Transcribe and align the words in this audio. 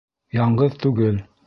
Яңғыҙ 0.37 0.79
түгел. 0.87 1.25